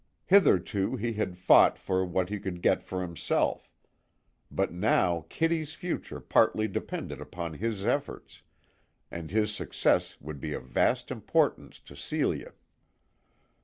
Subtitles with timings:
[0.25, 3.71] Hitherto he had fought for what he could get for himself;
[4.49, 8.41] but now Kitty's future partly depended upon his efforts,
[9.11, 12.53] and his success would be of vast importance to Celia.